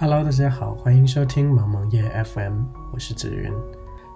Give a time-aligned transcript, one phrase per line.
[0.00, 3.52] Hello，大家好，欢迎收听萌萌夜 FM，我是子云。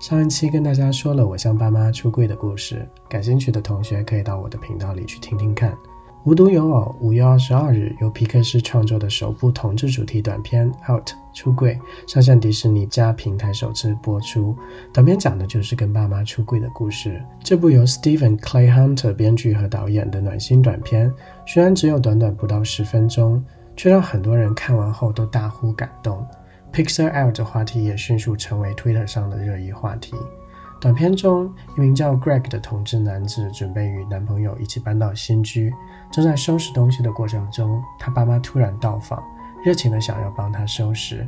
[0.00, 5.76] 上一期跟大家说了我向爸妈出柜的故事，感兴趣的同学可以到我的频道里去听听看。
[6.24, 11.78] 无独有偶，五月二十二日，由皮克斯创作的首部同志主题短片《Out 出柜》
[12.10, 14.56] 上线迪士尼加平台首次播出。
[14.90, 17.22] 短片讲的就是跟爸妈出柜的故事。
[17.42, 21.12] 这部由 Stephen Clay Hunter 编剧和导演的暖心短片，
[21.46, 23.44] 虽然只有短短不到十分钟。
[23.76, 26.26] 却让很多人看完后都大呼感动。
[26.72, 30.16] Pixar Out 的话题也迅速成为 Twitter 上的热议话题。
[30.80, 35.72] 短片中，一名叫 Greg 的同志男子准备与男朋友一起搬到新居，
[36.12, 39.22] 正在收拾东西的过程中，他爸妈突然到访，
[39.64, 41.26] 热情的想要帮他收拾。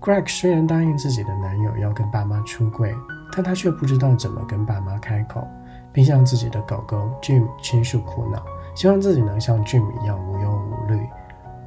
[0.00, 2.94] Greg 虽然答应自己的男友要跟爸妈出柜，
[3.32, 5.46] 但他却不知道怎么跟爸妈开口，
[5.92, 8.42] 并向自己的狗狗 Jim 倾诉苦恼，
[8.74, 10.35] 希望自己能像 Jim 一样无。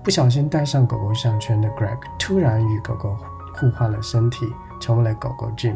[0.02, 3.18] 不小心戴上狗狗项圈的 Greg 突然与狗狗
[3.54, 4.46] 互换了身体，
[4.80, 5.76] 成为了狗狗 Jim。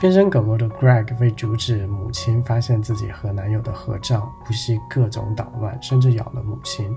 [0.00, 6.94] 变身狗狗的 Greg 为阻止母亲发现自己和男友的合照，不惜各种捣乱，甚至咬了母亲。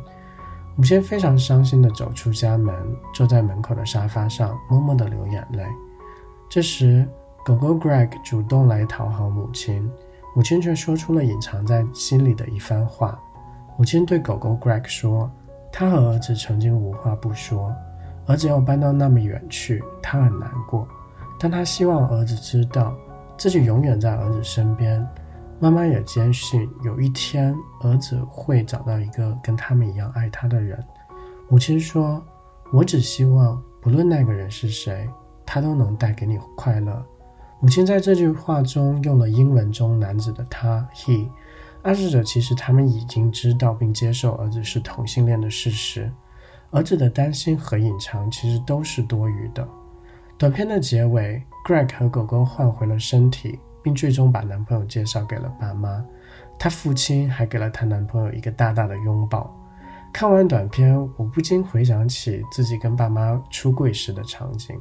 [0.76, 2.74] 母亲非常伤心地走出家门，
[3.14, 5.64] 坐在门口的沙发上，默默地流眼泪。
[6.50, 7.08] 这时，
[7.46, 9.90] 狗狗 Greg 主动来讨好母亲，
[10.36, 13.20] 母亲却说出了隐藏在心里的一番话。
[13.78, 15.32] 母亲对狗狗 Greg 说。
[15.72, 17.74] 他和儿子曾经无话不说，
[18.28, 20.88] 儿子要搬到那么远去，他很难过，
[21.40, 22.94] 但他希望儿子知道
[23.38, 25.08] 自己永远在儿子身边。
[25.60, 30.84] 妈妈也坚信有一天儿子会找到一个跟他们一样爱他的人。
[31.48, 32.22] 母亲说
[32.74, 35.08] ：“我只希望不论那个人是谁，
[35.46, 37.06] 他都能带给你快乐。”
[37.62, 41.28] 母亲在这句话中用了英文中男子的他 he。
[41.84, 46.12] 暗示着，其实他们已经知道并接受儿子是同性恋的事实。
[46.70, 49.68] 儿子的担心和隐藏其实都是多余的。
[50.38, 56.04] 短片的结尾，Greg 和狗狗换回了身体，并最终把男朋友介绍给了爸妈。
[56.58, 59.54] 他父亲还给了他男朋友一个大大的拥抱。
[60.14, 64.80] 看完短片，我不禁回想起自己跟爸妈出柜时的场景。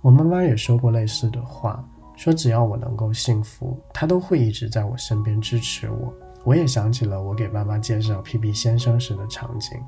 [0.00, 1.84] 我妈妈也说过类似的话，
[2.16, 6.12] 说只要我能够幸福，她都会一直在我身边支持我。
[6.44, 9.78] 我也想起了我给妈妈介绍皮皮先生时的场景，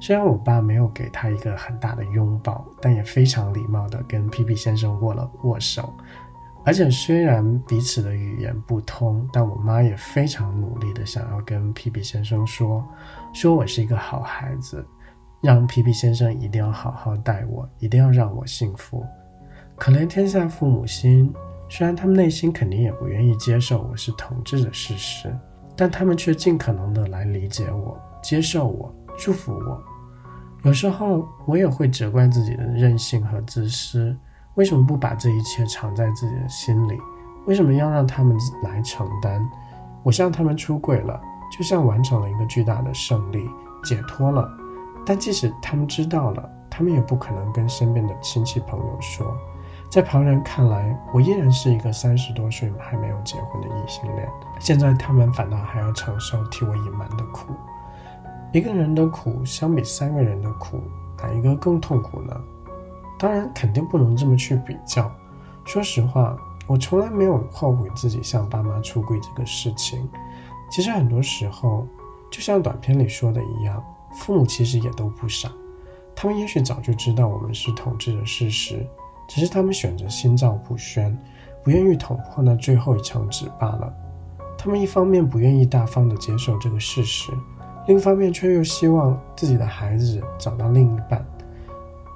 [0.00, 5.92] 虽然我爸没有给他一个很大的拥抱，但也非常礼貌地跟皮皮先生握了握手。
[6.62, 12.86] 而且虽然彼此的语言不通，但我妈也非常努力地想要跟皮皮先生说，
[13.32, 14.86] 说我是一个好孩子，
[15.40, 19.04] 让皮皮先生一定要好好待我，一定要让我幸福。
[19.76, 21.32] 可怜天下父母心，
[21.70, 25.34] 虽然他们内心肯定也不愿意接受我是同志的事实。
[25.80, 29.82] 但他们却尽可能的来理解我、接受我、祝福我。
[30.62, 34.14] 有时候我也会责怪自己的任性和自私，
[34.56, 36.98] 为什么不把这一切藏在自己的心里？
[37.46, 39.40] 为什么要让他们来承担？
[40.02, 41.18] 我向他们出轨了，
[41.50, 43.48] 就像完成了一个巨大的胜利，
[43.82, 44.46] 解脱了。
[45.06, 49.34] 但即使他们知道了，他们也不可能跟身边的亲戚朋友说。
[49.90, 54.28] 在旁人看来，我依然是一个三十多岁还没有结婚的异性恋。
[54.60, 57.52] 现在他们反倒还要承受替我隐瞒的苦。
[58.52, 60.80] 一个人的苦相比三个人的苦，
[61.18, 62.40] 哪一个更痛苦呢？
[63.18, 65.10] 当然，肯定不能这么去比较。
[65.64, 66.36] 说实话，
[66.68, 70.08] 我从来没有后悔自己向爸妈出柜这个事情。
[70.70, 71.84] 其实很多时候，
[72.30, 75.50] 就像短片里说的一样，父母其实也都不傻，
[76.14, 78.86] 他们也许早就知道我们是同志的事实。
[79.30, 81.16] 只是他们选择心照不宣，
[81.62, 83.94] 不愿意捅破那最后一层纸罢了。
[84.58, 87.30] 他们一方面不愿意大方地接受这个事实，
[87.86, 91.24] 另一方面却又希望自己的孩子找到另一半。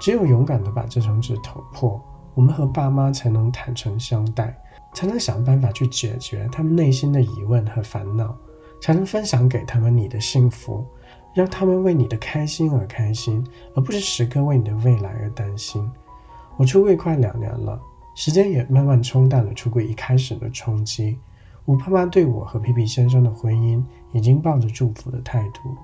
[0.01, 2.03] 只有勇敢地把这层纸捅破，
[2.35, 4.53] 我们和爸妈才能坦诚相待，
[4.93, 8.37] 才能想办法去解决他们内心的疑问和烦恼，
[8.83, 10.85] 才能分享给他们你的幸福，
[11.33, 15.89] 让他们为你的开心而开心，而不是时刻为你的未来而担心。
[16.57, 17.81] 我出柜快两年了，
[18.15, 21.19] 时间也慢慢冲淡了出柜一开始的冲击。
[21.65, 25.75] 我爸妈对我和皮皮先生的婚姻已经抱着祝福的态度。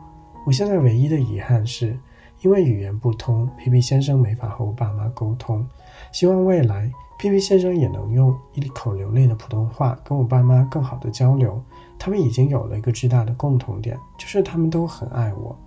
[0.46, 1.98] 我现在唯一的遗憾是，
[2.42, 5.66] 因为语言不通，皮皮先生没法和我爸妈沟通。
[6.12, 11.62] 希望未来皮皮先生也能用一口流利的普通话跟我爸妈更好的交流。
[11.98, 15.58] 他们已经有了一个巨大的共同点，就是他们都很爱我。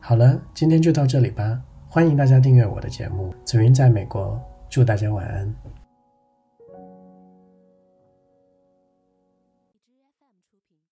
[0.00, 1.58] 好了，今天就到这里吧。
[1.88, 3.34] 欢迎大家订阅我的节目。
[3.44, 4.49] 紫云在美国。
[4.70, 5.79] 祝大家晚安。